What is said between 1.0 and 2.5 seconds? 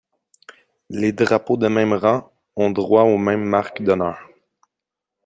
drapeaux de même rang